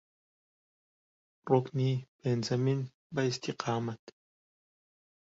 [1.49, 2.79] ڕوکنی پێنجەمین
[3.13, 4.03] بە ئیستیقامەت